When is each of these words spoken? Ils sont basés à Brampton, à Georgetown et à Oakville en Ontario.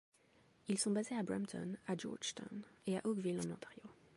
Ils 0.67 0.79
sont 0.79 0.89
basés 0.89 1.15
à 1.15 1.21
Brampton, 1.21 1.77
à 1.85 1.95
Georgetown 1.95 2.63
et 2.87 2.97
à 2.97 3.05
Oakville 3.05 3.37
en 3.45 3.51
Ontario. 3.51 3.83